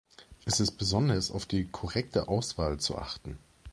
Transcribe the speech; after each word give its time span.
Es 0.45 0.59
ist 0.59 0.79
besonders 0.79 1.29
auf 1.29 1.45
die 1.45 1.67
korrekte 1.67 2.27
Auswahl 2.27 2.79
zu 2.79 2.97
achten. 2.97 3.37